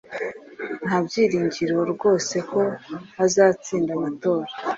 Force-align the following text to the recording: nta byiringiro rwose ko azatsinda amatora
nta 0.85 0.97
byiringiro 1.05 1.77
rwose 1.93 2.35
ko 2.49 2.61
azatsinda 3.25 3.91
amatora 3.97 4.51